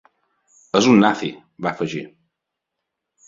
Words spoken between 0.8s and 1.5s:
un nazi,